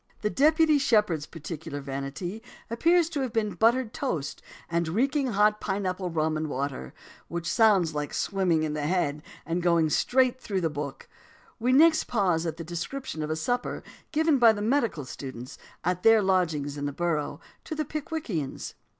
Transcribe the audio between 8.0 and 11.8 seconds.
swimming in the head; and going straight through the book, we